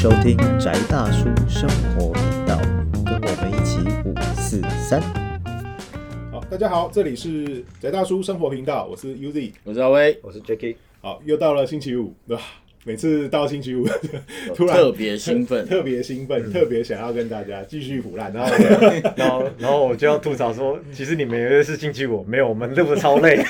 [0.00, 2.56] 收听宅大叔生活频道，
[3.04, 5.02] 跟我们一起五四三。
[6.30, 9.50] 好，大家好，这里是宅大叔生活频道，我是 UZ。
[9.64, 12.42] 我是阿威，我是 Jacky，好，又到了星期五，对吧？
[12.84, 13.86] 每次到星期五，
[14.54, 18.52] 突然特别兴奋， 特别兴奋，特别想要跟大家继续腐烂， 然后
[19.16, 23.36] 然后然后我就要吐槽说，其实你们以为是星期五，没有，我们录的超累，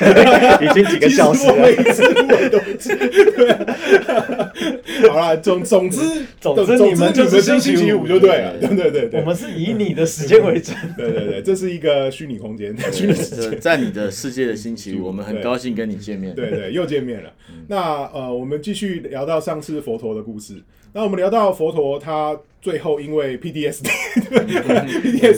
[0.60, 1.56] 已经几个小时了。
[1.56, 6.00] 每次我都知，对，好啦，总总之
[6.40, 10.76] 总之总你们就就是星期五星期五就对了，对对对对，我们是以你的时间为准。
[10.96, 13.56] 对对对，这是一个虚拟空间，虚拟世界。
[13.58, 16.34] 在你的世界的星期五，我们很高兴跟你见面。
[16.34, 17.32] 对对，又见面了。
[17.68, 20.62] 那呃，我们继续聊聊到上次佛陀的故事。
[20.92, 23.88] 那我们聊到佛陀，他最后因为 PDSD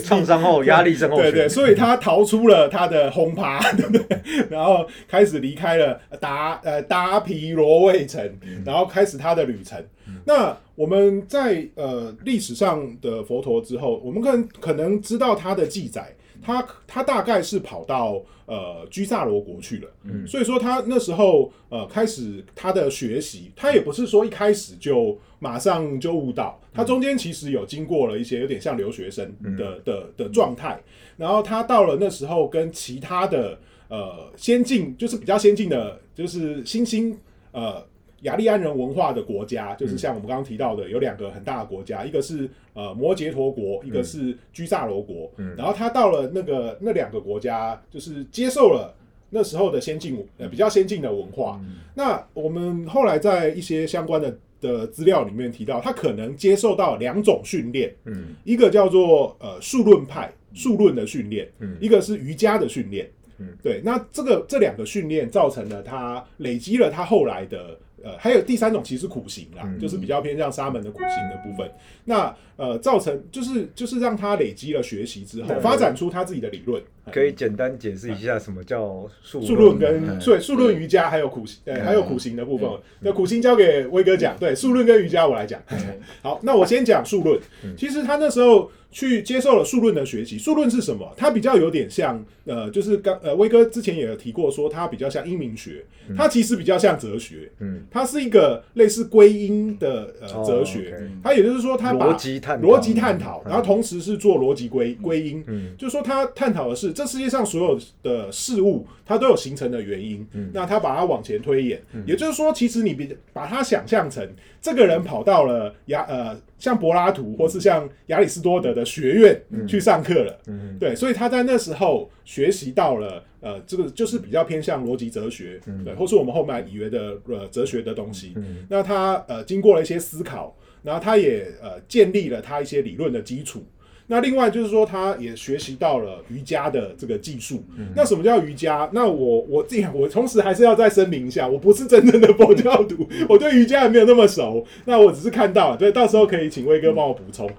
[0.05, 4.05] 创伤后压力症候，对对，所以他逃出了他的轰趴，对不对？
[4.51, 8.23] 然后开始离开了达呃达皮罗卫城，
[8.63, 9.83] 然后开始他的旅程。
[10.25, 19.89] 那我们在呃历史上的佛陀之后，我们可能可能知道他的记载，他他大概是跑到呃居萨罗国去了，
[20.27, 30.81] 所以说他那时候呃开始他的学习，他也不是说一开始就马上就悟道，他中间其实有经过了一些有点像留学生的、的的状态，
[31.17, 37.17] 然后他到了那时候跟其他的呃先进，就是比较先进的，就是新兴
[37.51, 37.85] 呃
[38.21, 45.31] 雅利安人文化的国家，就是像我们刚刚提到的，有两个很大的国家，一个是呃摩羯陀国，一个是居萨罗国。
[45.57, 48.95] 然后他到了那个那两个国家，就是接受了
[49.29, 51.59] 那时候的先进呃比较先进的文化。
[51.95, 58.35] 那我们后来在一些相关的的资料里面提到，他可能接受到两种训练，嗯。
[58.43, 61.75] 一个叫做呃数论派数论的训练，嗯。
[61.81, 63.09] 一个是瑜伽的训练。
[63.41, 71.69] 嗯对，那这个这两个训练造成了他累积了他后来的呃，还有第三种其实苦行啦，嗯就是比较偏向沙门的苦行的部分。
[72.03, 76.81] 那呃，造成就是就是让他累积了学习之后，对发展出他自己的理论。
[77.11, 82.67] 可以简单解释一下什么叫数数论跟嗯对数论瑜伽还有苦行，呃，嗯还有苦行的部分。
[83.01, 85.61] 那苦行交给威哥讲，对数论跟瑜伽我来讲。
[86.23, 87.39] 好，那我先讲数论。
[87.77, 90.37] 其实他那时候去接受了数论的学习。
[90.37, 91.11] 数论是什么？
[91.17, 95.85] 它比较有点像，呃，就是刚呃威哥之前也有提过，说它比较像英明学，
[96.15, 97.49] 它其实比较像哲学。
[97.59, 101.09] 嗯，它是一个类似归因的呃哦哲学。
[101.23, 102.67] 它也就是说它把逻辑探讨。
[102.67, 103.49] 逻辑探讨，嗯。
[103.49, 105.73] 然后同时是做逻辑归归因，嗯。
[105.77, 110.49] 就是说它探讨的是这世界上所有的事物，它都有形成的原因，嗯。
[110.53, 114.27] 那它把它往前推演，也就是说，其实你比把它想象成
[114.61, 128.33] 这个人跑到了牙呃像柏拉图或是像亚里士多德的学院去上课了，嗯对，所以他在那时候学习到了呃，这个就是比较偏向逻辑哲学，对，或是我们后面以为的呃哲学的东西。
[128.35, 133.63] 嗯那他呃经过了一些思考，然后他也呃建立了他一些理论的基础。
[134.11, 137.63] 那另外就是说，他也学习到了瑜伽的这个技术。
[137.95, 138.89] 那什么叫瑜伽？
[138.91, 144.67] 那我我自己我同时还是要再声明一下，我不是真正的佛教徒，我对瑜伽也没有那么熟。
[144.83, 147.49] 那我只是看到，对，到时候可以请威哥帮我补充。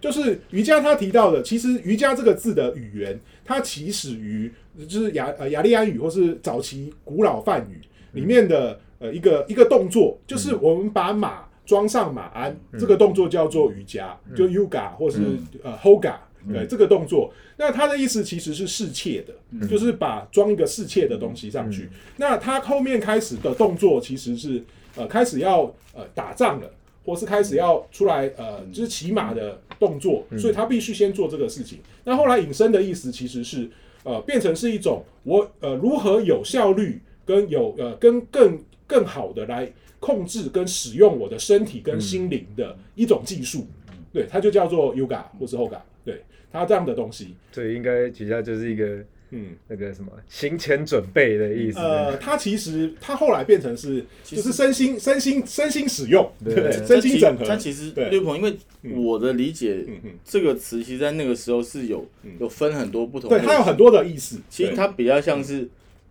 [0.00, 4.50] 就是瑜伽他提到的，其实瑜伽这个字的语言，它起始于
[4.88, 7.82] 就是雅呃雅利安语或是早期古老梵语
[8.12, 15.20] 里面的呃一个一个动作，就是我们把马装上马鞍，这个动作叫做瑜伽，就 yoga 或是
[15.62, 16.14] 呃 hoga。
[16.50, 21.90] 对这个动作，那它的意思其实是侍妾的，就是把装一个侍妾的东西上去。
[22.16, 24.62] 那他后面开始的动作其实是
[24.96, 26.70] 呃开始要呃打仗了，
[27.04, 31.80] 或是开始要出来呃就是骑马的动作，所以他必须先做这个事情。
[32.04, 33.68] 那后来引申的意思其实是
[34.04, 38.58] 呃变成是一种我呃如何有效率跟有呃跟更
[38.88, 43.68] 更好的来控制跟使用我的身体跟心灵的一种技术。
[44.12, 47.34] 对，它就叫做 yoga 或是 hoga，对，它这样的东西。
[47.52, 51.78] 所以应该其实它就是一个嗯，那个什么行前准备的意思。
[51.78, 56.86] 呃，它其实它后来变成是就是身心身心身心使用，对对不对？
[56.86, 57.44] 身心整合。
[57.44, 58.56] 它其实对六鹏，因为
[58.96, 62.06] 我的理解嗯嗯，这个词其实在那个时候是有
[62.40, 63.28] 有分很多不同。
[63.28, 63.76] 对，它有很。
[63.76, 64.40] 多的意思。
[64.50, 65.68] 其实它比较像是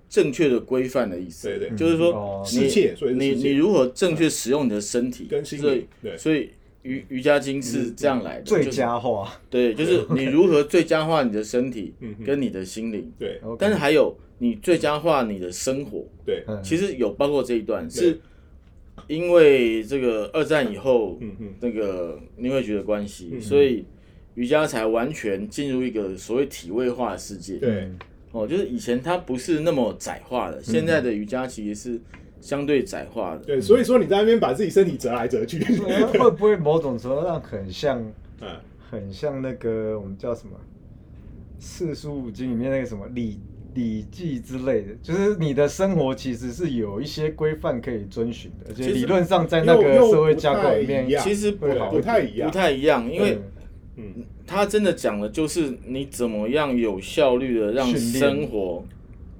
[0.09, 1.47] 正确的规范的意思。
[1.47, 1.77] 对对。
[1.77, 5.27] 就是说哦你你你如何正确使用你的身体。
[5.29, 6.17] 所以跟心灵，对。
[6.17, 6.49] 所以
[6.83, 11.93] 瑜瑜伽经是这样来的，最就是佳化，对，就是 你如何最佳化你的身体
[12.25, 13.41] 跟你的心灵，对。
[13.59, 16.61] 但是还有你最佳化你的生活，对，嗯。
[16.63, 18.19] 其实有包括这一段，是
[19.07, 21.19] 因为这个二战以后
[21.59, 23.83] 那个林会局的关系，所以
[24.35, 27.57] 瑜伽才完全进入一个所谓体位化的世界。
[27.57, 27.89] 对，
[28.31, 32.01] 哦，就是以前它不是那么窄化的，现在的瑜伽其实是
[32.41, 33.39] 相对窄化的。
[33.45, 37.99] 对，所以说你在那边把自己身体折来折去，会不会某种程度上很像，
[38.41, 38.47] 嗯，
[38.91, 40.51] 很像那个我们叫什么
[41.59, 43.39] 《四书五经》里面那个什么礼
[43.73, 53.41] 礼记之类的，就是你的生活其实是有一些规范可以遵循的，而且理论上在那个社会架构里面其实不好不太一样不太一样，因为对
[53.97, 54.23] 嗯。
[54.45, 58.85] 他真的讲的就是你怎么样有效率的让生活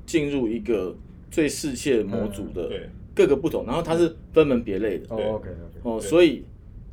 [0.06, 0.94] 进入一个
[1.32, 5.06] 最适切模组的对各个不同，然后它是分门别类的。
[5.10, 6.44] 哦对，OK OK，哦，所以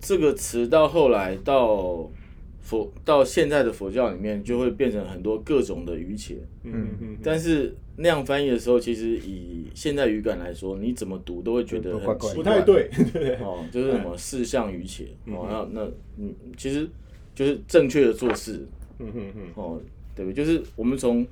[0.01, 2.11] 这个词到后来到
[2.63, 6.91] 佛到现在的佛教里面就会变成很多各种的语解，嗯嗯。
[7.01, 12.35] 嗯，但是那样翻译的时候，其实以现在语感来说，你怎么读都会觉得很奇怪。
[12.35, 16.89] 不太对，对哦，就是什么四象语解嗯哦，那那嗯，其实
[17.35, 18.67] 就是正确的做事。
[18.99, 19.41] 嗯哼哼。
[19.55, 19.81] 哦，
[20.15, 20.45] 对不对？
[20.45, 21.27] 就是我们从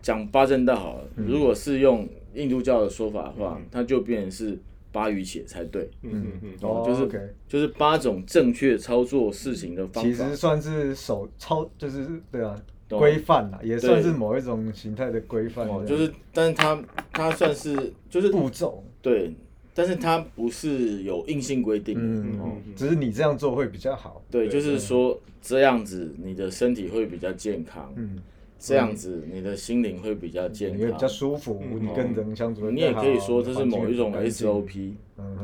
[0.00, 4.58] 讲八正道好了，如果是用印度教的说法的话，它就变成是
[4.90, 7.18] 八语且才对，嗯嗯嗯，哦，就是 OK，
[7.48, 10.08] 就是八种正确操作事情的方法。
[10.08, 10.36] 其实。
[10.36, 12.54] 算是手操，就是对啊，
[12.88, 12.98] 懂。
[12.98, 19.34] 规范啦，也算是某一种形态的规范这哦，就是，但是它它算是就是步骤，对，
[19.74, 22.00] 但是它不是有硬性规定的。
[22.02, 28.18] 嗯哦，只是你这样做会比较好，对，就是说这样子你的身体会比较健康，嗯，
[28.58, 34.92] 这样子你的心灵会比较健康，你会比较舒服，嗯你跟人相处会你也可以说这是某一种 SOP。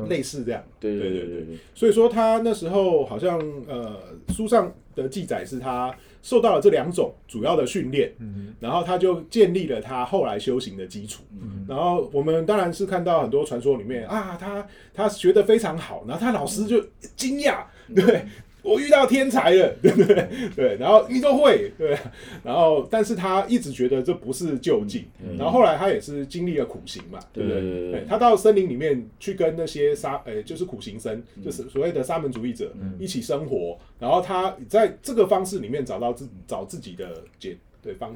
[0.08, 1.28] 类似这样，对对对对。
[1.28, 3.38] 对对，所以说他那时候好像
[3.68, 3.96] 呃
[4.30, 11.22] 书上的记载是他受到了这两种主要的训练，嗯然后他就建立了他后来修行的基础。
[11.32, 16.80] 嗯然后我们当然是看到很多传说里面啊，他他学得非常好，然后他老师就
[17.16, 18.24] 惊讶，对。
[18.68, 20.28] 我遇到天才了， 对不对？
[20.54, 21.96] 对，然后你都会，对，
[22.44, 25.06] 然后但是他一直觉得这不是就近，
[25.38, 27.60] 然后后来他也是经历了苦行嘛，对不对？
[27.60, 28.04] 对对对对。
[28.08, 38.14] 他到森林里面去跟那些沙，呃、就是苦行僧，就是所谓的沙门主义者、一起生活，然后他在这个方式里面找到自找自己的解对方，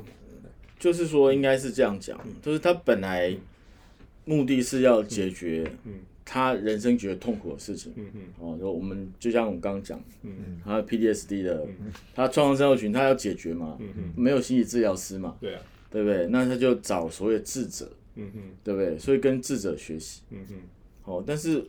[0.79, 3.35] 就是说应该是这样讲，就是他本来
[4.25, 5.65] 目的是要解决
[6.25, 7.93] 他人生觉得痛苦的事情。
[7.97, 11.67] 嗯嗯哦，就我们就像我们刚刚讲，嗯他 PDSD 的，
[12.15, 16.27] 他创伤症候群，他要解决嘛，嗯嗯，没有心理治疗师嘛，对啊，对不对？
[16.29, 18.99] 那他就找所谓的智者，嗯嗯对不对？
[18.99, 20.23] 所以跟智者学习。
[20.31, 20.57] 嗯嗯
[21.05, 21.65] 哦，但是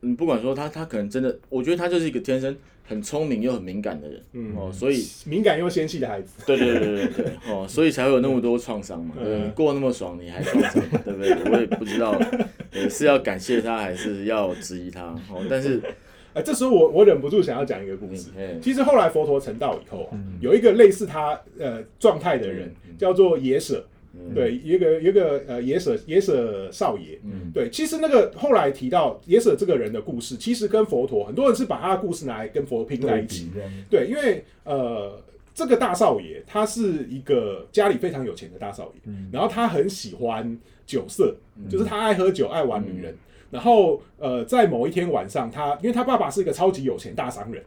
[0.00, 4.22] 你不管说他，他可能真的，我觉得他就是一个天生很聪明又很敏感的人。
[4.32, 9.14] 嗯哦，所以敏感又纤细的孩子，对对对对对对，哦，所以才会有那么多创伤嘛。
[9.18, 11.52] 对，你过那么爽，你还创伤，对不对？
[11.52, 12.18] 我也不知道，
[12.70, 15.06] 对，是要感谢他，还是要质疑他？
[15.30, 15.80] 哦，但是，
[16.32, 18.30] 哎，这时候我我忍不住想要讲一个故事。
[18.36, 23.84] 嗯，其实后来佛陀成道以后啊，有一个类似他呃状态的人，叫做野舍。
[24.34, 27.50] 对，一个一个呃野舍野舍少爷，嗯。
[27.52, 33.50] 对，其实那个后来提到野舍这个人的故事，其实跟佛陀很多人是把他的故事拿来跟佛拼在一起
[33.90, 35.22] 对，因为呃，
[35.54, 41.36] 这个大少爷他是一个家里非常有钱的大少爷，然后他很喜欢酒色，
[41.70, 43.16] 就是他爱喝酒，爱玩女人。
[43.50, 47.62] 然后呃，在某一天晚上他，因为他爸爸是一个超级有钱大商人，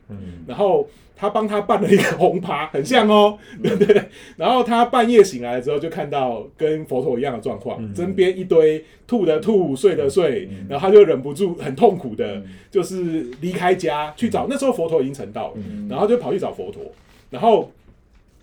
[0.45, 4.04] 然后他帮他办了一个红趴，很像哦，对不对？
[4.38, 14.48] 然后他半夜醒来之后，就看到跟佛陀一样的状况，身边一堆吐的吐，睡的睡，然后他就忍不住很痛苦的，就是离开家去找。
[14.50, 15.53] 那时候佛陀已经成道了，
[15.89, 16.84] 然后就跑去找佛陀，
[17.29, 17.72] 然后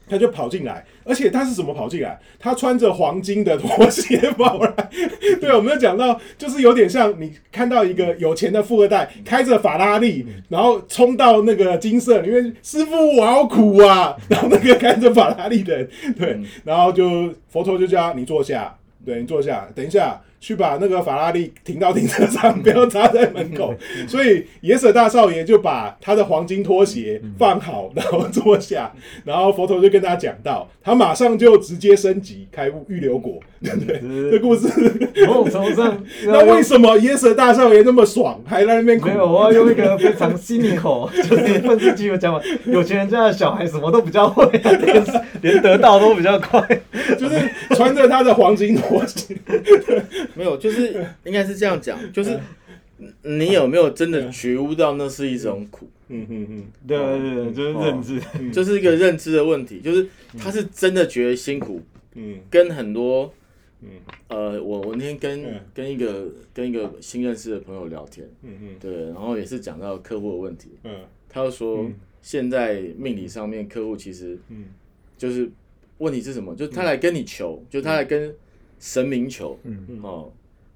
[0.09, 2.19] 他就跑进来，而且他是怎么跑进来？
[2.39, 4.91] 他穿着黄金的拖鞋跑来。
[5.41, 14.17] 对，我们就讲到，就是有点像你看到一个有钱的富二代开着法拉利，然后冲到那个金色里面，师傅我好苦啊！
[14.29, 15.89] 然后那个开着法拉利的人，
[16.19, 18.75] 对，然后就佛陀就叫你坐下，
[19.05, 20.21] 对你坐下，等一下。
[20.41, 23.75] 去把那个法拉利停到停车场，不要插在门口。
[24.07, 28.93] 所以野舍大少爷就把他的黄金拖鞋放好，然后坐下，
[29.25, 34.01] 然后佛陀就跟他讲到，他马上就直接升级开悟预留果，对不对？
[34.31, 34.69] 这故事，
[35.27, 39.15] 某种程度上， 那为什么野舍大少爷那么爽，还在那边哭没？
[39.15, 45.05] 有，我要用一个非常 cynical，就是愤世嫉俗讲法，有钱人家的小孩什么都比较会、啊，连
[45.43, 46.67] 连得到都比较快。
[47.19, 47.37] 就是
[47.71, 49.35] 穿着他的黄金拖鞋，
[50.35, 52.39] 没有，就是应该是这样讲，就是
[53.23, 58.21] 你有没有真的觉悟到那是一种苦，嗯嗯嗯，对对对，就是认知。
[58.53, 60.09] 就是一个认知的问题，就是
[60.39, 61.81] 他是真的觉得辛苦，
[62.15, 63.33] 嗯跟很多
[63.83, 63.89] 嗯
[64.29, 70.93] 呃，我我那天跟嗯跟一个跟一个新认识的朋友聊天，嗯嗯对，然后也是讲到客户的问题，嗯。
[71.29, 74.65] 他就说嗯现在命理上面客户其实嗯。
[75.19, 75.51] 就是
[75.99, 76.55] 问题是什么？
[76.55, 78.33] 就是他来跟你求，就他来跟
[78.79, 80.33] 神明求，嗯哦，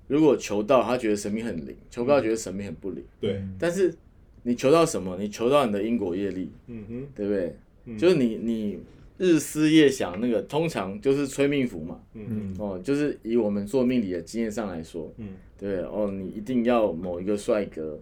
[0.08, 3.04] 如果求到，他觉得神明很灵；求不到，觉得神明很不灵。
[3.20, 3.94] 对，但是
[4.42, 5.16] 你求到什么？
[5.18, 7.56] 你求到你的因果业力，嗯哼，对不对？
[7.98, 8.78] 就是你你
[9.18, 12.00] 日思夜想那个，通常就是催命符嘛。
[12.14, 15.28] 嗯哦，就是以我们做命理的经验上来说，嗯
[15.58, 17.98] 对不对哦，你一定要某一个帅哥，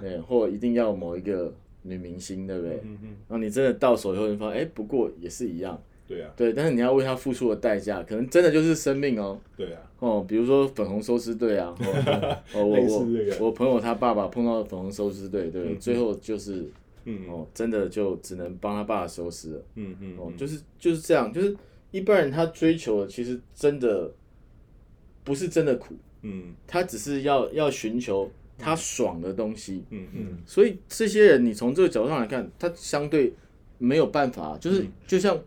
[0.00, 2.80] 对，或一定要某一个女明星，对不对？
[2.84, 9.38] 嗯嗯，然后你真的到手以后，你发现，哎，不过也是一样，对啊，对，但是你要为他付出的代价，可能真的就是生命哦。
[9.56, 16.64] 对啊，哦，比如说粉红收尸队啊，哦，哦 我我我朋友他爸爸碰到粉红收尸队，对，嗯最后就是
[17.04, 19.62] 嗯哦，真的就只能帮他爸收尸了。
[19.74, 21.56] 嗯嗯，哦，就是就是这样，就是
[21.90, 24.12] 一般人他追求的其实真的
[25.24, 26.54] 不是真的苦，嗯。
[26.66, 29.82] 他只是要要寻求他爽的东西。
[29.90, 30.38] 嗯嗯。
[30.46, 33.32] 所以这些人，你从这个角度上来看，他相对
[33.78, 35.38] 没有办法，就是就像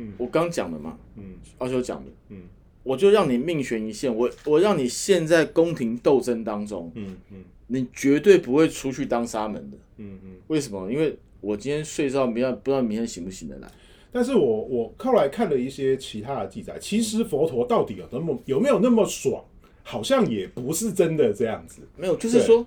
[0.00, 2.42] 嗯我刚讲的嘛，嗯阿修讲的，嗯
[2.84, 9.76] 我就让你命悬一线，我我让你陷在宫廷斗争当中，嗯嗯你绝对不会出去当沙门的。
[9.98, 10.30] 嗯嗯。
[10.46, 10.90] 为什么？
[10.90, 13.68] 因为我今天睡觉，明天不知道明天醒不醒得来。
[14.10, 19.44] 但是我我后来看了一些其他的记载，其实佛陀到底有那么有没有那么爽，
[19.82, 22.66] 好像也不是真的这样子，没有，就是说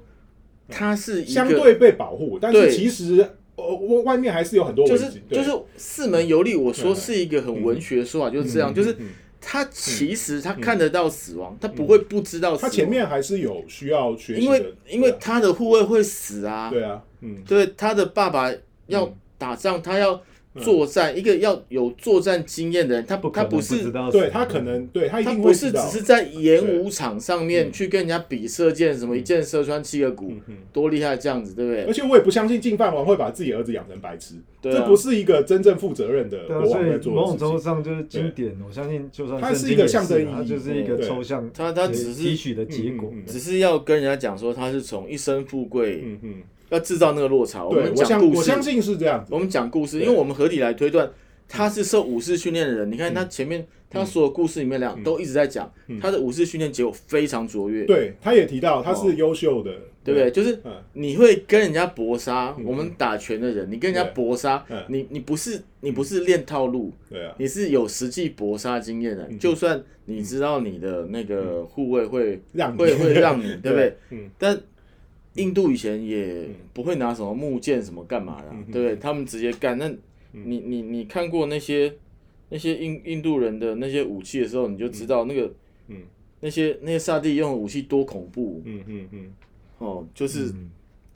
[0.70, 3.28] 他是一个相对被保护，但是其实
[3.62, 17.44] 呃外外面还是有很多就是就是四门游历，我说嗯是一个很文学的说法，就是这样，嗯就是嗯他其实他看得到死亡，他不会不知道死亡，他前面还是有需要学习，因为因为他的护卫会死啊，对啊，嗯。
[17.48, 18.52] 对，他的爸爸
[18.88, 20.22] 要打仗，他要
[20.60, 31.86] 作战，一个要有作战经验的人，他不他不是对他可能对他一他不是只是在演武场上面去跟人家比射箭，什么一箭射穿七个骨，嗯多厉害这样子，对不对？
[31.86, 31.94] 而？
[31.94, 37.62] 且我也不相信进饭王会把自己儿子养成白痴，这不是一个真正负责任的对啊，国所以王在做的某种程度。
[37.62, 43.10] 上就是经典，我相信就算它是一个象征意义它就是一个抽象，他他只是提取的结果。
[43.14, 43.26] 嗯嗯嗯。
[43.28, 46.34] 只是要跟人家讲说他是从一生富贵，嗯嗯，
[46.72, 47.64] 要制造那个落差。
[47.64, 49.32] 我，们讲故事相我相，信是这样子。
[49.32, 49.38] 我。
[49.38, 51.10] 们讲故事，因为我们合理来推断，
[51.48, 52.92] 他是受武士训练的人。
[52.92, 59.72] 你看他前面他所有故事里面两都一直在讲他的武士训练结果非常卓越，对，他也提到他是优秀的，
[60.04, 60.32] 对不对？
[60.32, 60.72] 就是嗯。
[60.94, 69.28] 你会跟人家搏杀，我们打拳的人，你跟人家搏杀嗯，你你不是你不是练套路，对啊，你是有实际搏杀经验的。
[69.40, 73.98] 就算你知道你的那个护卫会让会会让你，对不对？
[74.12, 74.30] 嗯。
[74.38, 74.58] 但
[75.36, 78.96] 印度以前也不会拿什么木剑什么干嘛的对不对？
[78.98, 79.78] 他们直接干。
[79.78, 79.88] 那
[80.32, 81.94] 你你你看过那些
[82.50, 85.54] 那些印印度人的那些武器的时候，你就知道那个
[85.88, 85.98] 嗯。
[86.44, 88.62] 那些那些萨蒂用的武器多恐怖。
[88.66, 89.34] 嗯嗯嗯。
[89.78, 90.08] 哦！
[90.14, 90.52] 就是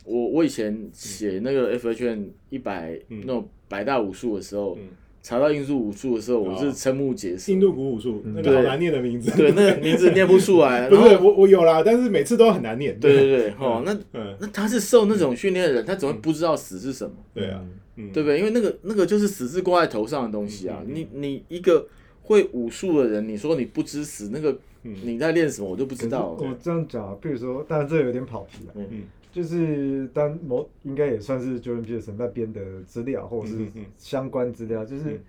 [0.04, 4.78] 我我以前写那个 F H N 一百那种百大武术的时候，
[5.26, 7.60] 查到印度武术的时候，我是瞠目结舌印。
[7.60, 10.86] 度古武术那个好难念的名字，对，那个名字念不出来。
[10.88, 13.00] 不是我我有啦，但是每次都很难念。
[13.00, 17.16] 对对对， 哦，那嗯，那他是受那种训练的人，他怎么会不知道死是什么？
[17.34, 17.60] 对啊，
[17.96, 18.38] 嗯对不对？
[18.38, 20.84] 因为那个那个就是死字挂在头上的东西啊。
[20.86, 21.88] 你你一个
[22.22, 26.38] 会武术的人，你说你不知死，那个你在练什么，我就不知道。
[26.40, 28.74] 我这样讲啊，比如说，当然这有点跑题了。
[28.76, 29.02] 嗯
[29.36, 35.20] 就是当某应该也算是 Jordan Peterson 那边的资料，或者是相关资料，就是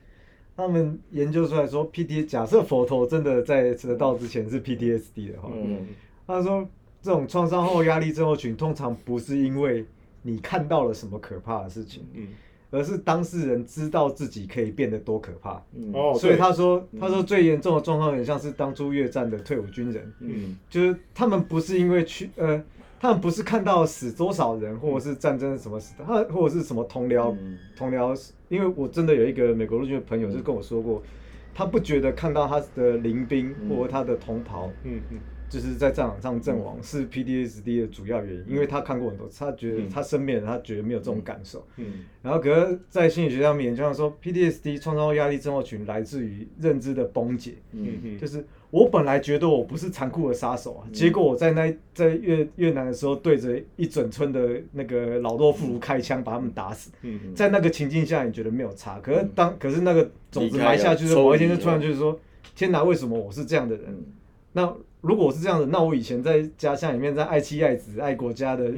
[0.56, 5.88] 他们研究出来说，PT 假设佛陀真的在得到之前是 PTSD 的话，嗯。
[6.24, 6.68] 他说
[7.02, 9.84] 这种创伤后压力症候群通常不是因为
[10.22, 12.28] 你看到了什么可怕的事情，嗯。
[12.70, 15.60] 而是当事人知道自己可以变得多可怕。
[16.16, 20.56] 所以他说，他说最严重的状况很像是当初越战的退伍军人，嗯。
[20.70, 22.62] 就是他们不是因为去呃，
[23.06, 27.56] 他们不是看到死多少人，或者是战争什么死的，他或者是什么同僚、嗯。
[27.76, 31.00] 同僚，因为我真的有一个美国陆军的朋友就跟我说过，
[31.54, 34.70] 他不觉得看到他的临兵或者他的同袍。
[34.82, 35.18] 嗯嗯。
[35.48, 41.64] 就是在战场上阵亡是 PDSD 的主要原因，因为他看过很多次，他觉得他身边人他觉得没有这种感受。
[41.76, 42.04] 嗯。
[42.20, 48.44] 然后，可是，在心理学上面研究上说 PDSD 创造压力症候群来自于认知的崩解，嗯嗯，就是
[48.76, 56.90] 我本来觉得我不是残酷的杀手啊，结果我在那在越越南的时候，对着一整村的那个老弱妇孺开枪，把他们打死。
[57.00, 57.34] 嗯嗯。
[57.34, 62.20] 在那个情境下，你觉得没有差，可是当可是那个种子埋下去的某一天就突然就是说，
[62.54, 63.86] 天哪，为什么我是这样的人？
[63.88, 64.04] 嗯。
[64.52, 68.70] 那如果我是这样的，那我以前在家乡里面在爱妻爱子爱国家的，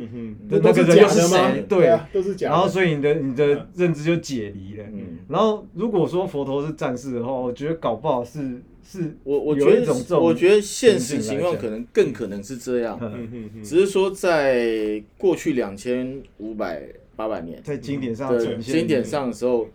[0.49, 1.65] 那个人又是假的吗谁？？
[1.69, 2.55] 对啊，都是假的。
[2.55, 4.85] 然后所以你的你的认知就解离了。
[4.93, 16.83] 嗯然后如果说佛陀是战士的话，我觉得搞不好是是我我有觉得我觉得现实情况可能更可能是这样，嗯嗯嗯嗯，只是说在过去两千五百
[17.15, 19.69] 八百年在经典上的呈现经典上的时候，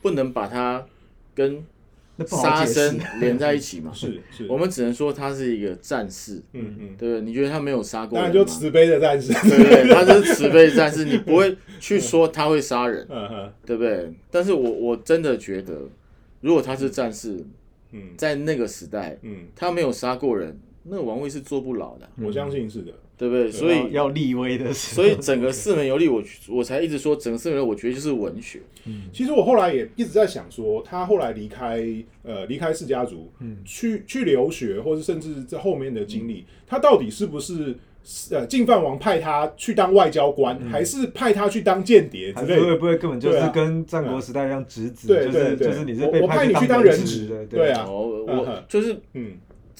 [0.00, 0.86] 不能把它
[1.34, 1.64] 跟
[2.26, 3.90] 杀解释生连在一起嘛。
[3.94, 7.20] 是是，我们只能说他是一个战士，嗯嗯，对不对？
[7.22, 8.38] 你觉得他没有杀过当人吗？
[8.38, 9.94] 然就慈悲的战士，对不对？
[9.94, 14.12] 他是慈悲的战士，你不会去说他会杀人，嗯哼对不对？
[14.30, 15.80] 但是我我真的觉得，
[16.40, 17.44] 如果他是战士，
[17.92, 23.52] 嗯在那个时代，嗯，他没有杀过人，那个王位是坐不牢的，我相信是的，对不对？
[23.52, 28.60] 所以要要立威的时候，所以整个四门游历，我我才一直说整个四门游历，我觉得就是文学。
[28.86, 29.02] 嗯。
[29.12, 31.84] 其实我后来也一直在想说，他后来离开
[32.22, 33.58] 呃离开世家族，嗯。
[33.62, 37.76] 去去留学，或者甚至在后面的经历，他到底是不是
[38.30, 42.76] 呃晋范王派他去当外交官，还是派他去当间谍之还是会类的？
[42.78, 45.56] 不会根本就是跟战国时代一样直子，就是对对。
[45.56, 49.32] 对，就是你是我被去我派你去当人人质的，对啊，我就是嗯。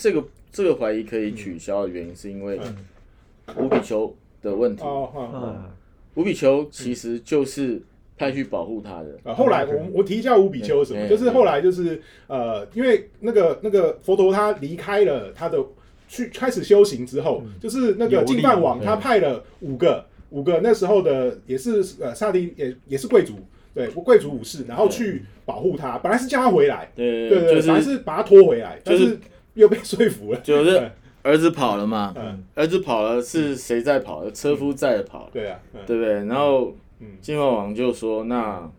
[0.02, 2.58] 这个这个怀疑可以取消的原因，是因为
[3.58, 4.82] 吴比丘的问题。
[4.82, 5.54] 哦哦哦。
[5.56, 5.70] 嗯，
[6.14, 7.80] 五比丘其实就是
[8.16, 15.58] 派去保护他的，啊，后来我我提一下五比丘什么，嗯就是后来就是呃，因为那个那个佛陀他离开了他的
[16.06, 23.34] 去开始修行之后，就是那个净饭王嗯他派了五个五个那时候的也是呃萨迪也也是贵族，
[23.72, 29.18] 对贵族武士，然后去保护他，本来是叫他回来，对对对，就本来是是把他拖回来，但就是是
[29.54, 30.90] 又被说服了，就是
[31.22, 34.30] 儿子跑了嘛，嗯，儿子跑了是谁在跑？
[34.30, 35.80] 车夫在的跑，对啊，嗯。
[35.86, 36.14] 对不对？
[36.26, 37.08] 然后嗯。
[37.20, 38.70] 金饭王就说：“那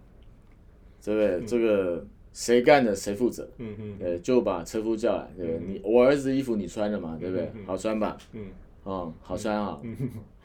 [1.04, 1.46] 对不对？
[1.46, 3.48] 这个谁干的谁负责？
[3.58, 3.98] 嗯嗯。
[4.00, 5.68] 对，就把车夫叫来，对不对？
[5.68, 7.52] 你我儿子衣服你穿了嘛，对不对？
[7.66, 8.18] 好穿吧？
[8.34, 8.48] 嗯。
[8.84, 9.96] 哦，好穿啊，嗯。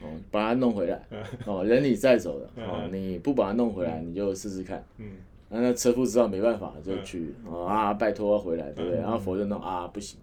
[0.01, 1.01] 哦，把它弄回来，
[1.45, 2.93] 哦，人你载走了，哦，嗯。
[2.93, 4.83] 你不把它弄回来，你就试试看。
[4.97, 5.05] 嗯。
[5.49, 8.99] 那那车夫知道没办法，就去哦啊，拜托回来，对不对？
[8.99, 10.19] 然后佛就弄啊，不行，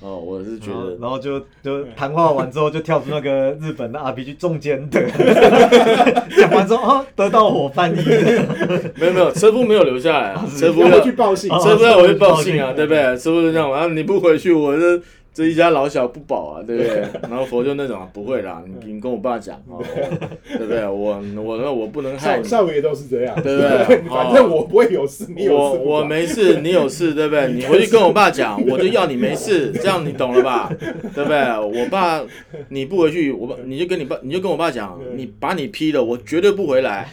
[0.00, 5.00] 哦，我是觉得然后就就谈话完之后，就跳出那个日本的 RPG 中间的，
[6.36, 8.44] 讲完之后啊，得到我翻译的，
[8.98, 13.02] 没有没有，车夫没有留下来啊，车夫回去报信，哦车夫要回去报信啊，对不对？
[13.16, 15.00] 车夫就这样，啊，你不回去，我这
[15.34, 17.02] 这一家老小不保啊，对不对？
[17.28, 19.82] 然后佛就那种啊不会啦，你你跟我爸讲哦，
[20.46, 20.86] 对不对？
[20.86, 22.44] 我我那我不能害你。
[22.44, 27.50] 少少爷都是这样，对不对 反正我不会有事，你有我我事不管没事，你有事，对不对？
[27.52, 30.70] 你回去跟我爸讲，我就要你没事，这样你懂了吧？
[31.14, 31.38] 对不对？
[31.58, 32.20] 我爸
[32.68, 37.08] 你不回去，我爸你就跟你爸，你就跟我爸讲，你把你批了，我绝对不回来。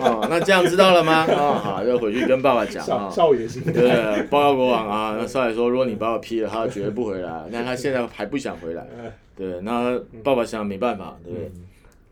[0.00, 1.26] 啊，那这样知道了吗？
[1.28, 3.10] 啊，好，就回去跟爸爸讲少啊。
[3.10, 7.41] 少爷心对，报告国王啊，那少爷说，如果你把我批了，他绝对不回来。
[7.50, 8.86] 那他现在还不想回来，
[9.36, 11.50] 对，那爸爸想没办法，对不对？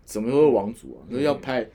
[0.05, 1.07] 怎么会王族啊？
[1.09, 1.67] 那要派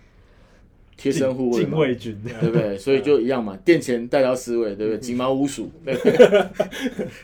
[0.97, 2.75] 贴身护卫嘛，禁卫军，对不对？
[2.79, 4.99] 所以就一样嘛，殿前带刀侍卫，对不对？
[4.99, 6.17] 锦毛五鼠，对不对？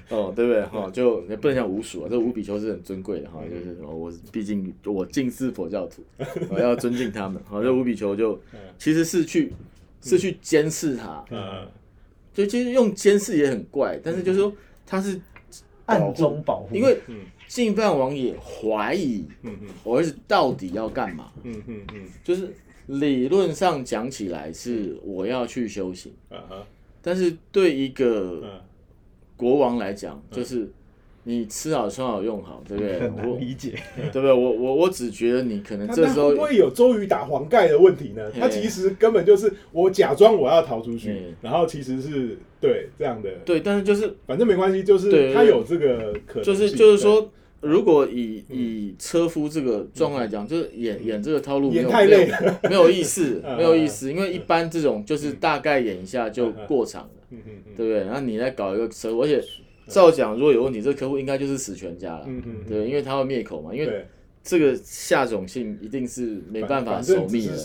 [0.10, 0.62] 哦，对不对？
[0.66, 6.04] 哈，就不能讲五鼠啊，这五比丘是很尊贵的哈，就是哦我毕竟我敬是佛教徒，
[6.50, 7.42] 我要尊敬他们。
[7.46, 8.40] 好，这五比丘就
[8.78, 9.54] 其实是去
[10.02, 11.68] 是去监视他，嗯
[12.34, 14.54] 就其实用监视也很怪，但是就是说
[14.86, 15.20] 他是
[15.86, 17.16] 暗中保护，因为嗯。
[17.48, 19.68] 净饭王也怀疑嗯嗯。
[19.84, 22.08] 我儿子到底要干嘛，嗯嗯嗯。
[22.24, 22.54] 就是
[22.88, 26.14] 理论上讲起来是我要去修行，
[27.02, 28.50] 但是对一个嗯。
[29.36, 30.72] 国王来讲，就是
[31.24, 33.00] 你吃好穿好用好，对不对？
[33.00, 33.74] 很难我理解。
[33.98, 34.32] 对不对？
[34.32, 38.32] 我我我只觉得你可能那这时候那会不会有周瑜打黄盖的问题呢？
[38.32, 47.30] 他其实根本就是我假装我要逃出去嗯，然后其实是对这样的，对，但是就是反正没关系，就是对他有这个可能性就是就是说。
[47.64, 53.56] 如果以以车夫这个状况来讲，就是演演这个套路没有没有没有意思， 嗯。
[53.56, 57.10] 没有意思，因为一般这种就是大概演一下就过场了，
[57.78, 58.00] 对，不对？
[58.00, 59.40] 然后你再搞一个车夫，而且
[59.86, 62.28] 照讲如果有问题，这个客户应该就是死全家了，
[62.68, 64.08] 对，因为他会灭口嘛，因为对，
[64.44, 67.56] 这个下种性一定是没办法守密的。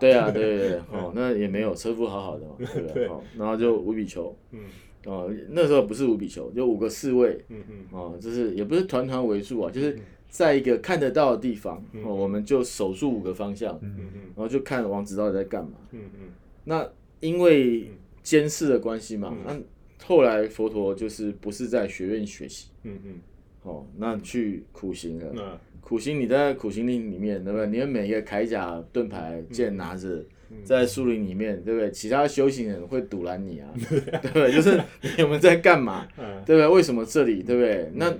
[0.00, 0.42] 对啊， 对。
[0.42, 3.06] 对对，哦，那也没有车夫好好的嘛， 对不对？
[3.06, 4.60] 哦，然后就五比球，嗯。
[5.06, 7.84] 哦，那时候不是五比球，就五个侍卫，嗯嗯。
[7.92, 14.20] 哦，就是也不是团团围住啊，就是在一个看得到的地方，哦，我们就守住五个方向，嗯嗯。
[14.34, 15.72] 然后就看王子到底在干嘛。
[15.92, 16.28] 嗯嗯。
[16.64, 16.86] 那
[17.20, 17.90] 因为
[18.22, 19.58] 监视的关系嘛，那
[20.04, 23.14] 后来佛陀就是不是在学院学习，嗯嗯，
[23.62, 25.58] 哦，那去苦行了。
[25.90, 27.66] 那苦行你在苦行林里面，对不对？
[27.66, 31.90] 你的每一个铠甲、盾牌、剑拿着，嗯在树林里面，对不对？
[31.90, 34.52] 其他修行人会堵拦你啊，对不对？
[34.52, 34.80] 就是
[35.18, 36.06] 你们在干嘛？
[36.16, 36.68] 嗯对不对？
[36.68, 37.90] 为什么这里，对不对？
[37.94, 38.12] 那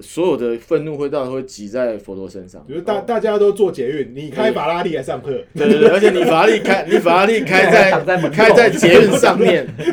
[0.00, 9.92] 所有的愤怒会到会挤在佛陀身上，就是大大家都坐捷运，你开法拉利来上课，对对对，而且你法拉利开， 你法拉利开在在开在捷运上面，对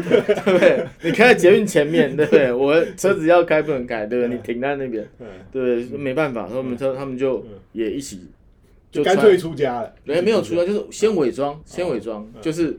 [0.53, 0.85] 不对？
[1.01, 2.51] 你开在捷运前面，对不对？
[2.53, 4.35] 我车子要开不能开，对不对？
[4.35, 5.97] 你停在那边，嗯，对不对？
[5.97, 8.21] 没办法，他们他他们就也一起
[8.91, 9.93] 就穿干脆出家了。
[10.05, 12.77] 对，没有出家，就是先伪装，先伪装，就是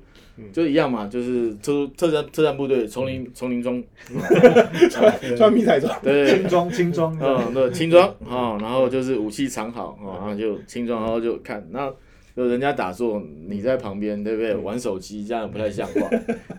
[0.53, 3.83] 就一样嘛，就是特特战特战部队丛林丛林中，
[4.91, 11.93] 穿穿迷彩装，对对轻装轻装，嗯，对，轻装啊，然后就是武器藏好啊，然后就轻装，然后就看，那
[12.37, 14.55] 就人家打坐，你在旁边，对不对？
[14.55, 16.09] 玩手机这样不太像话，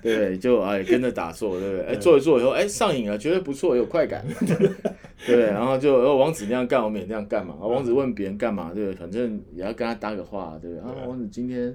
[0.02, 0.38] 对 不对？
[0.38, 1.86] 就哎跟着打坐，对不对？
[1.86, 5.46] 哎坐一坐以后，哎上瘾了，觉得不错，有快感，对 不对？
[5.46, 7.54] 然后就哦王子那样干，我们也那样干嘛？
[7.62, 8.96] 啊王子问别人干嘛，对不对？
[9.00, 10.84] 反正也要跟他搭个话，对不对？
[10.84, 11.74] 啊王子今天。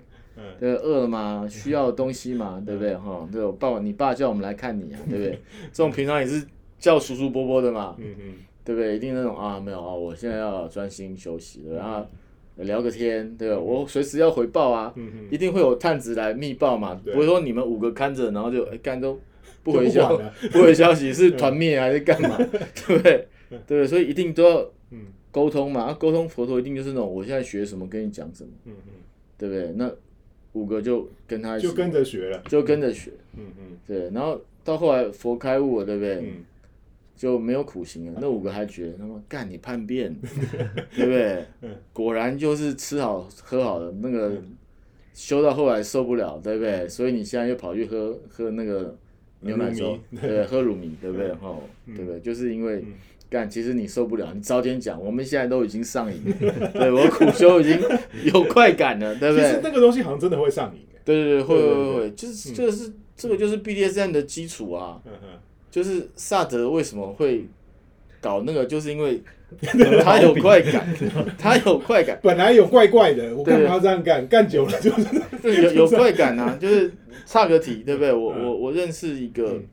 [0.58, 1.46] 对，饿了吗？
[1.48, 2.94] 需要东西嘛，对不对？
[2.96, 5.38] 哈，对，我爸，你爸叫我们来看你啊， 对不对？
[5.72, 6.44] 这种平常也是
[6.78, 8.96] 叫叔叔伯伯的嘛，嗯嗯对不对？
[8.96, 12.06] 一定那种啊，没有啊，我现在要专心休息了，然后
[12.56, 13.58] 聊个天，对吧？
[13.58, 14.92] 我随时要回报啊，
[15.30, 19.18] 一定会有探子来密报嘛，不会说你们五个看着，然后就哎干都
[19.62, 20.16] 不回消
[20.52, 22.36] 不回消息，是 团灭还是干嘛？
[22.38, 23.28] 对不对？
[23.50, 23.86] 对不对？
[23.86, 28.92] 所以一定都要嗯沟通嘛，啊沟通佛陀一定就是那种我现在学什么跟你讲什么，嗯嗯，
[29.36, 29.72] 对不对？
[29.76, 29.90] 那
[30.54, 36.16] 五个就跟他一起就跟着学了，就跟着学，嗯嗯对，然后到后来佛开悟了，对不对？
[36.22, 36.44] 嗯，
[37.16, 38.18] 就没有苦行了。
[38.20, 40.14] 那五个还觉得他妈干你叛变，
[40.96, 41.44] 对不对？
[41.92, 44.42] 果然就是吃好喝好的那个，
[45.12, 46.88] 修到后来受不了，对不对？
[46.88, 48.96] 所以你现在又跑去喝喝那个
[49.40, 51.28] 牛奶粥，对，喝乳米，对不对？
[51.42, 52.20] 哦，对不对？
[52.20, 52.84] 就是因为。
[53.34, 57.76] 干，其实你受不了，你早点讲，我们现在都已经上瘾了，对我苦修已经
[58.32, 59.44] 有快感了，对不对？
[59.44, 65.00] 其实那个东西好像真的会上瘾，哎对对对，会会会，就是这个是这个就是 BDSM 的基础啊，
[65.68, 67.46] 就是萨德为什么会
[68.20, 69.20] 搞那个，就是因为
[70.04, 70.86] 他有快感，
[71.36, 74.26] 他有快感，本来有怪怪的，我干对嘛要这样干？
[74.28, 74.90] 干久了就
[75.42, 76.92] 是，有有快感啊，就是
[77.26, 78.12] 差个题，对不对？
[78.12, 79.64] 我我我认识一个嗯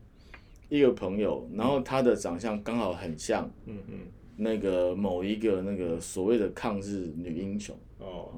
[0.71, 3.99] 一个朋友，然后他的长相刚好很像嗯嗯，
[4.37, 7.75] 那个某一个那个所谓的抗日女英雄。
[7.99, 8.29] 哦，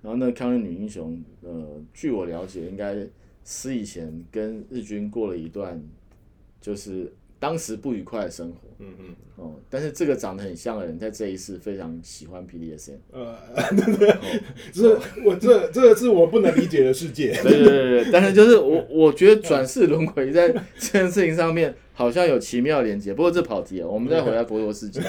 [0.00, 3.04] 然后那个抗日女英雄，呃，据我了解，应该
[3.44, 5.82] 是以前跟日军过了一段，
[6.60, 8.67] 就是当时不愉快的生活。
[8.80, 12.98] 嗯嗯，哦，但是这个长得很像的人，在这一世非常喜欢 PDSN。
[13.10, 13.36] 呃，
[13.74, 14.16] 对对
[14.72, 20.60] 这我这这是我不能理解的世界， 对对对对，但是就是我我觉得转世轮回在这
[20.98, 23.12] 件事情上面好像有奇妙连接。
[23.12, 25.00] 不过这跑题了，我们再回来佛陀世界。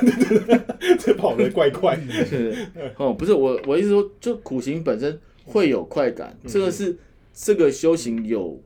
[0.99, 2.55] 这跑的怪怪的，是
[2.97, 6.97] 哦，不是我我意思说，就苦行本身会有快感，这个是
[7.33, 8.59] 这个修行有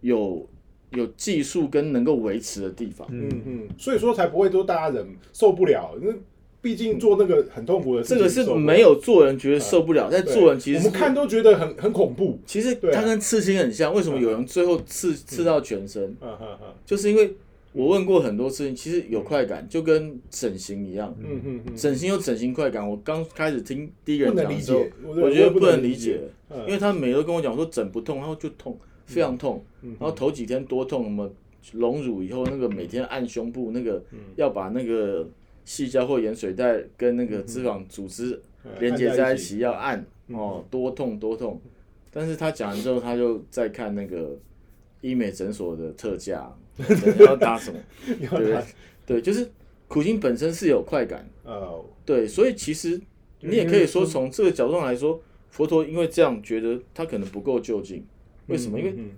[0.00, 0.48] 有
[0.94, 3.06] 有技术跟能够维持的地方。
[3.10, 6.12] 嗯嗯，所以说才不会说大家人受不了，那
[6.60, 13.94] 毕竟做那个很痛苦的事情，这个是没有做人觉得受不了，在对做人其实我们看都觉得很很恐怖，其实它跟刺青很像。
[13.94, 16.02] 为什么有人最后刺刺到全身？
[16.22, 17.34] 嗯嗯嗯就是因为
[17.72, 21.14] 我问过很多事情，其实有快感，就跟整形一样。
[21.20, 31.30] 嗯嗯嗯，整形有整形快感，我刚开始听第一个人讲的时候，，我我觉得不能理理解，嗯因为他每个都跟我讲说整不痛，然后就痛，非常痛，然后头几天多痛，什么
[31.72, 34.02] 隆乳以后那个每天按胸部，那个
[34.36, 35.28] 要把那个
[35.64, 38.40] 细胶或盐水袋跟那个脂肪组织
[38.80, 41.60] 连接在一起，要按哦，多痛多痛。
[42.10, 44.38] 但是他讲完之后，他就在看那个
[45.00, 47.78] 医美诊所的特价， 对要搭什么？
[48.06, 48.62] 对不
[49.06, 49.20] 对？
[49.20, 49.50] 就是
[49.88, 53.00] 苦行本身是有快感，哦，对，所以其实
[53.40, 58.04] 你也可以说从这个角度上来说，佛陀因为这样觉得他可能不够就近，
[58.46, 58.78] 为什么？
[58.78, 59.10] 因为嗯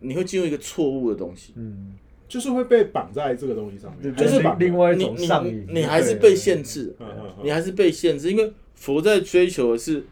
[0.00, 1.94] 你会进入一个错误的东西，嗯，
[2.28, 6.94] 就是会被绑在这个东西上面，就是把另外一你你种上瘾，你还是被限制，
[7.42, 10.04] 你还是被限制，因为佛在追求的是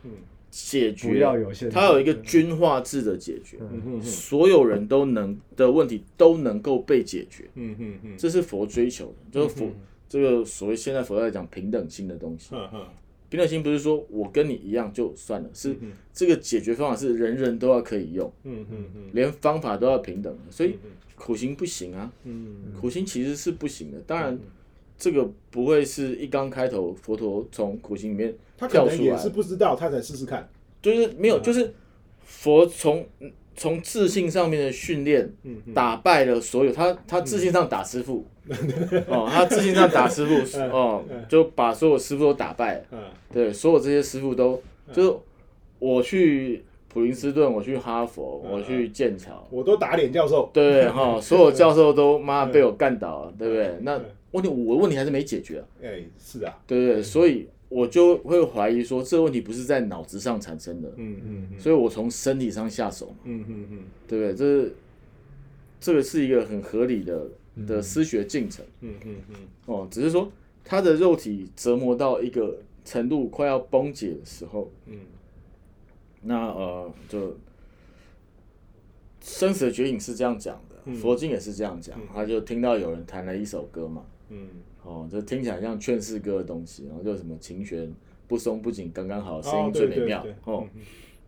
[0.50, 3.58] 解决，要有限制，它有一个均化制的解决，
[4.00, 8.14] 所有人都能的问题都能够被解决，嗯嗯嗯。
[8.16, 9.70] 这是佛追求的，就是佛
[10.08, 12.54] 这个所谓现在佛在讲平等性的东西。
[12.54, 12.86] 嗯嗯
[13.32, 15.74] 平等心不是说我跟你一样就算了，是
[16.12, 20.76] 这个解决方法是人人都要可以用，嗯嗯嗯连方法都要平等的，所以
[21.16, 22.74] 苦行不行啊，嗯。
[22.78, 23.98] 苦行其实是不行的。
[24.06, 24.38] 当然，
[24.98, 28.96] 这个不会是一刚开头佛陀从苦行里面他可跳出来。
[28.96, 30.46] 能也是，不知道，他才试试看，
[30.82, 31.72] 就是没有，就是
[32.22, 33.06] 佛从
[33.56, 35.30] 从自信上面的训练，
[35.74, 38.26] 打败了所有他他自信上打师傅，
[39.08, 40.34] 哦，他自信上打师傅，
[40.72, 42.82] 哦，就把所有师傅都打败
[43.32, 44.60] 对，所有这些师傅都
[44.92, 45.16] 就是
[45.78, 50.88] 我去普林斯顿，我去哈佛，我去剑桥，我都打脸教授，对？
[50.88, 53.78] 哈， 所有教授都妈被我干倒了，对不对？
[53.82, 54.00] 那
[54.32, 57.02] 问题我问题还是没解决啊，哎，是啊，对不对？
[57.02, 61.60] 所以我就会怀疑说，这个问题不是在脑子上产生的，嗯嗯嗯。
[61.60, 63.78] 所以我从身体上下手嘛，嗯嗯嗯。
[64.06, 64.34] 对不对？
[64.34, 64.74] 这是
[65.80, 67.26] 这个是一个很合理的
[67.66, 68.64] 的思学进程。
[68.82, 69.36] 嗯嗯嗯。
[69.66, 70.30] 哦，只是说
[70.62, 74.98] 他的肉体折磨到一个程度快要崩解的时候，嗯。
[76.22, 77.36] 那呃，就
[79.20, 80.94] 生死的觉醒是这样讲的，嗯。
[80.94, 84.46] 佛经也是这样讲，他就听到有人弹了一首歌嘛，嗯
[84.84, 87.92] 哦，就听起来像劝世歌的东西，然后就什么琴弦
[88.26, 90.80] 不松不紧，刚刚好，声哦音最美妙对对对，哦嗯，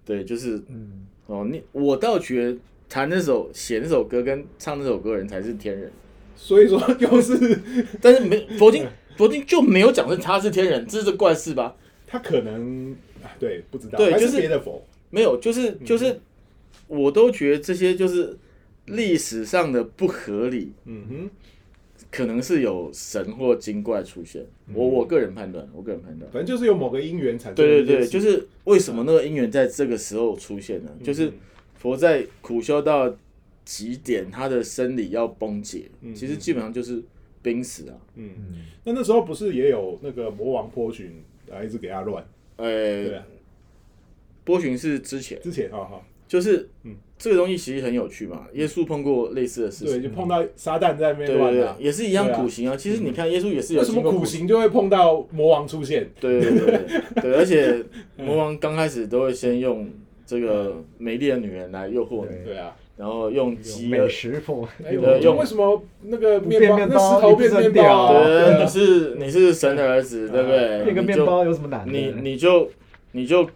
[0.04, 5.90] 对，就是嗯，哦，你我倒觉得弹那首写那首歌跟唱那首歌的人才是天人，
[6.36, 7.58] 所以说又是
[8.00, 8.86] 但是没佛经
[9.16, 11.76] 佛经就没有讲是他是天人，这是怪事吧？
[12.06, 16.20] 他可能啊对不知道，还对就是是别的佛，没有，就是就是，
[16.88, 18.36] 我都觉得这些就是
[18.86, 21.30] 历史上的不合理，嗯哼，
[22.14, 24.46] 可能是有神或精怪出现。
[24.72, 26.30] 我我个人判断，我个人判断。
[26.30, 27.56] 反正就是有某个因缘产生。
[27.56, 30.92] 对对对，就是为什么那个因缘在这个时候出现呢？
[31.02, 31.32] 就是
[31.74, 33.12] 佛在苦修到
[33.64, 37.02] 极点，他的生理要崩解，其实基本上就是
[37.42, 37.96] 濒死啊。
[38.14, 38.30] 嗯，
[38.84, 42.24] 那那时候不是也有那个魔王波旬啊，一直给他乱，
[42.56, 43.26] 对呃啊，，
[44.44, 48.46] 波旬是之前，之前哈哈，就是嗯这个东西其实很有趣嘛。
[48.52, 52.76] 耶稣碰过类似的事情对，就碰到撒旦在那边对对也是一样苦行啊。
[52.76, 56.06] 其实你看，耶稣也是有什么苦行就会碰到魔王出现？
[56.20, 57.82] 对对对对对， 而且
[58.18, 59.88] 魔王刚开始都会先用
[60.26, 63.56] 这个美丽的女人来诱惑你，对啊，然后用
[63.88, 64.42] 美饿，食
[65.22, 68.22] 用为什么那个面包那变面包石头变面包啊？
[68.22, 70.84] 对，你是你是神的儿子，对不对？
[70.84, 71.92] 变个面包有什么难的？
[71.92, 72.70] 你你就
[73.12, 73.48] 你就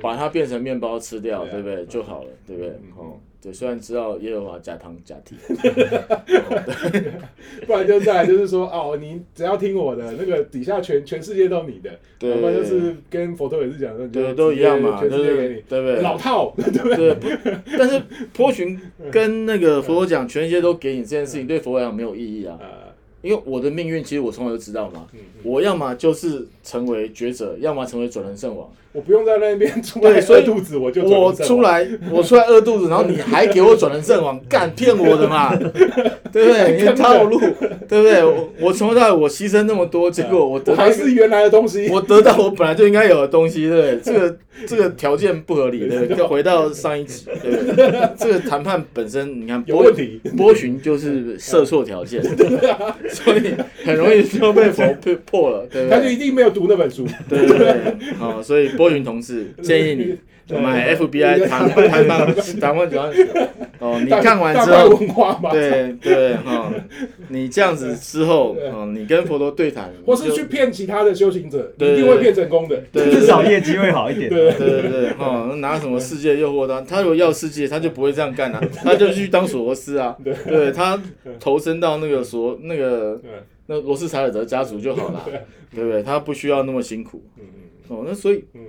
[0.00, 1.84] 把它变成面包吃掉，对不对？
[1.86, 2.92] 就好了，对不对嗯？
[2.96, 5.36] 哦，对，虽然知道耶和华加糖假体，
[7.66, 15.62] 不然就再来就是说哦，你只要听我的，那个底下全全世界都你的，对要不然就是跟佛陀也是讲说，对，都一样嘛，全世界给你？
[15.68, 16.00] 对不对？
[16.02, 17.14] 老套， 对不对？
[17.14, 18.00] 对，但是
[18.32, 18.78] 波旬
[19.10, 22.58] 跟那个佛陀讲全世界都给你这件事情，对佛来讲没有意义啊。
[22.60, 22.66] 呃，
[23.22, 28.68] 因为我的命运，其实我从小就知道嘛，嗯我要么就是成为抉择，要么成为转人圣王。
[28.92, 35.54] 我不用在那边出来对所以饿肚子，我就我出来，我出来饿肚子，然后你还给我转人圣王， 干骗我的嘛，
[36.32, 36.78] 对不对？
[36.80, 37.38] 你套路，
[37.86, 38.24] 对不对？
[38.24, 41.88] 我我从头到尾我牺牲那么多，结果我得到还是原来的东西。
[41.90, 44.00] 我得到我本来就应该有的东西，对不对？
[44.00, 46.16] 这个这个条件不合理，对不对？
[46.16, 47.92] 就回到上一集，对不对？
[48.16, 52.22] 这个谈判本身，你看波有问题波旬就是设错条件，
[53.10, 53.52] 所以
[53.84, 56.14] 很容易就被佛破破了，对不对他就对？
[56.14, 57.76] 一定没有读那本书，对对对，
[58.20, 60.18] 哦，所以波云同事建议你
[60.56, 63.12] 买 FBI 谈谈判 谈判专
[63.78, 66.72] 哦，你看完之大后块，文化嘛，对对哈、
[67.28, 72.82] 你这样子之后，哦，你跟佛陀对谈，或是去骗其他的修行者，对一定会骗成功的。
[72.90, 74.30] 对至少业绩会好一点。
[74.30, 74.50] 对。
[74.52, 76.80] 对对对，哈、拿什么世界诱惑他？
[76.80, 80.16] 他如果要世界，他就不会这样干了，他就去当索罗斯啊。
[80.24, 80.98] 对，他
[81.38, 83.30] 投身到那个索那个对，
[83.66, 85.24] 那罗斯柴尔德家族就好了，
[85.74, 86.02] 对不对？
[86.02, 87.22] 他不需要那么辛苦。
[87.38, 87.44] 嗯
[87.88, 88.60] 哦，那所以嗯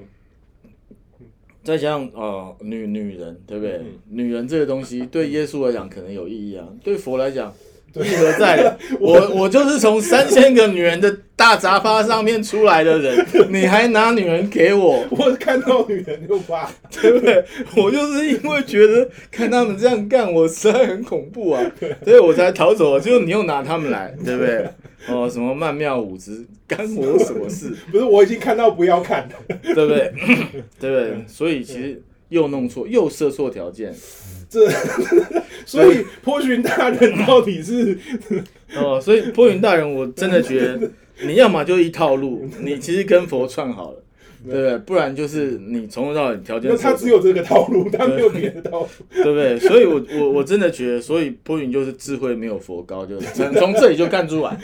[1.63, 3.77] 再加上呃女女人，对不对？
[3.77, 7.53] 嗯女人这个东西对耶稣来讲可能有意义啊，对佛来讲。
[7.95, 8.77] 意何在？
[8.99, 17.43] 我我就是从三千个女人的大杂趴上面出来的人， 你还拿女人给我，嗯，我看到女人就怕，对不对？
[17.75, 21.71] 我就是因为觉得看他们这样干，我实在很恐怖啊，
[22.03, 22.99] 所以我才逃走了。
[23.01, 24.67] 结果你又拿他们来，对不对？
[25.07, 27.73] 哦，什么曼妙舞姿，干我什么事？
[27.91, 29.27] 不是我已经看到不要看，
[29.63, 30.13] 对不对？
[30.79, 31.23] 对不对？
[31.27, 33.93] 所以其实又弄错，又设错条件。
[34.49, 34.69] 这
[35.65, 37.97] 所以波旬大人到底是
[38.75, 40.89] 哦，所以波云大人，我真的觉得
[41.23, 44.03] 你要么就一套路，你其实跟佛串好了，
[44.45, 44.77] 对不对？
[44.79, 48.87] 不然就是你从头到尾条件那他只有这个套路，他没有别的套路。
[49.11, 49.59] 对不对？
[49.59, 54.57] 所以我我我真的觉得，所以波云就是智慧没有佛高，就是从从这里就看出来，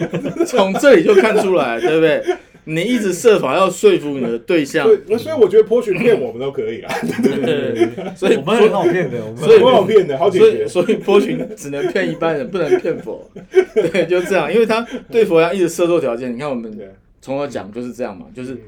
[0.46, 2.24] 从这里就看出来，对不对？
[2.66, 10.68] 你一直设法要说服你的对象，对，所以我觉得波群骗我们都可以啊，对对，所以我们很好骗的，我们所以很好骗的，好解所以决。
[10.68, 13.30] 所以波群只能骗一般人，不能骗佛。
[13.74, 16.34] 对，就这样，因为他对佛要一直设错条件。
[16.34, 16.90] 你看我们对，
[17.22, 18.60] 从头讲就是这样嘛，就是嗯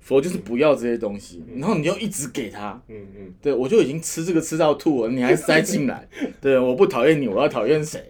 [0.00, 2.80] 佛就是不要这些东西，然后你又一直给他。
[2.88, 6.06] 嗯嗯，对，我就已经吃这个吃到吐了，你还塞进来。
[6.40, 8.00] 对，我不讨厌你，我要讨厌谁？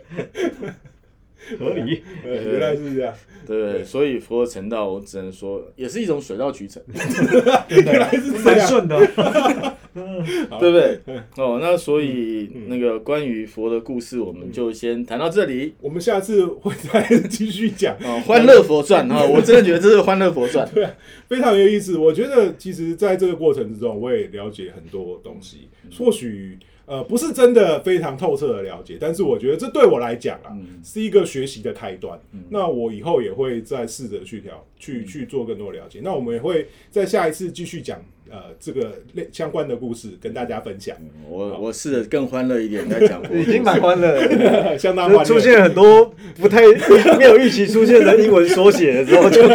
[1.58, 2.02] 合理。
[2.24, 3.14] 原来是这样，
[3.46, 3.84] 对？
[3.84, 6.82] 所以佛的成道，我只能说也是一种水到渠成，
[7.68, 8.58] 原来是这样。
[8.58, 9.72] 蛮顺的。
[9.94, 10.98] 对不对？
[11.36, 15.74] 哦，那所以那个关于佛的故事，我们就先谈到这里。
[15.82, 20.66] 我们下次会再继续讲，哦，欢乐佛传啊、我真的觉得这是欢乐佛传。
[20.72, 20.88] 对
[21.28, 21.98] 非常有意思。
[21.98, 26.58] 我觉得其实在这个过程之中，我也了解很多东西，或许。
[26.84, 32.20] 呃，不是真的非常透彻的了解，但是我觉得这对我来讲啊，是一个学习的开端。
[32.50, 36.00] 那我以后也会再试着去调，去去做更多了解。
[36.02, 40.96] 那我们也会在下一次继续讲呃这个类相关的故事跟大家分享，
[41.28, 43.22] 我我试着更欢乐一点再讲。
[43.30, 45.24] 已经蛮欢乐了， 相当欢乐。
[45.24, 46.62] 出现很多不太
[47.18, 49.46] 没有预期出现的英文缩写的时候，就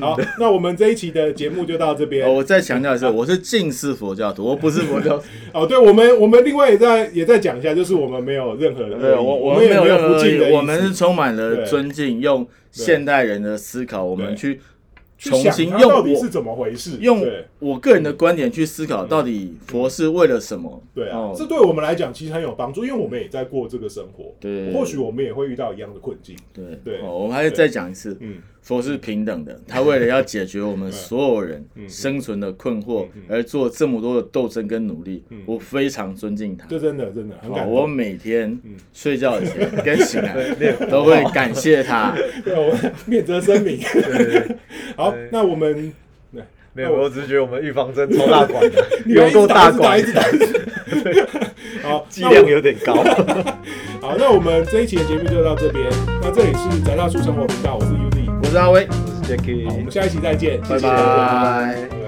[0.00, 2.26] 好，那我们这一期的节目就到这边。
[2.26, 2.32] 哦，。
[2.32, 5.24] 我再强调一次，我是近似佛教徒，我不是佛教徒。
[5.52, 14.60] 哦，对，我们我们另外也在也在讲一下，就是我们没有任何的对，我我们没有不敬的意思，我们是充满了尊敬，用现代人的思考，我们去
[15.30, 17.24] 重新用我到底是怎么回事，用
[17.58, 20.82] 我个人的观点去思考，到底佛是为了什么？
[20.94, 36.66] 对啊哦，这对我们来讲其实很有帮助，因为我们也在过这个生活，对或许我们也会遇到一样的困境，对对哦，我们还是再讲一次，嗯，佛是平等的，他为了要解决我们所有人生存的困惑嗯而做这么多的斗争跟努力，我非常尊敬他。
[36.68, 37.72] 这真的真的很哦感，动。
[37.72, 40.34] 我每天嗯睡觉以前跟醒来
[40.90, 42.14] 都会感谢他。
[42.44, 43.78] 对，我们免责声明。
[44.96, 45.92] 好，那我们
[46.72, 49.98] 没有，我只是觉得我们预防针超大管的， 有够大管。
[51.82, 52.94] 好， 剂量有点高。
[54.00, 55.84] 好，那我们这一期的节目就到这边。
[56.22, 60.60] 那这里是宅大叔生活频道，我是 UZ，我是阿威，我是 Jacky，好，我们下一期再见。
[60.68, 62.05] 拜拜